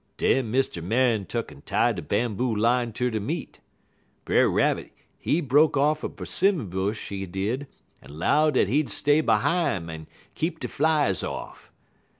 [0.17, 0.81] "Den Mr.
[0.83, 3.59] Man tuck'n tied de bamboo line ter de meat.
[4.25, 7.67] Brer Rabbit he broke off a 'simmon bush, he did,
[8.01, 11.71] en 'low dat he'd stay behime en keep de flies off.